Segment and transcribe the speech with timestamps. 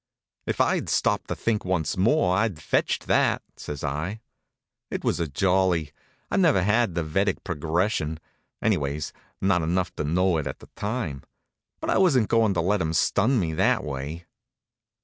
[0.47, 4.19] "If I'd stopped to think once more, I'd fetched that," says I.
[4.89, 5.91] It was a jolly.
[6.31, 8.19] I've never had the Vedic progression
[8.63, 11.21] anyways, not had enough to know it at the time
[11.79, 14.25] but I wasn't goin' to let him stun me that way.